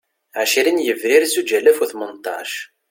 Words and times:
Ɛecrin 0.39 0.83
Yebrir 0.85 1.23
Zuǧ 1.33 1.49
alas 1.57 1.79
u 1.83 1.85
Tmenṭac 1.91 2.51